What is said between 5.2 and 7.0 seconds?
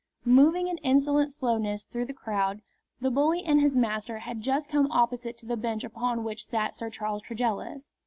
to the bench upon which sat Sir